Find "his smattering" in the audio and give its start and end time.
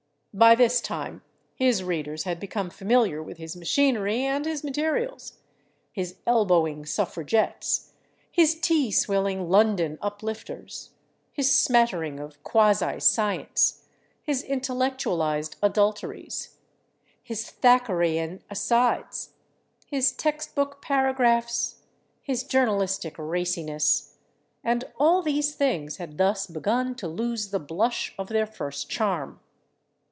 11.33-12.17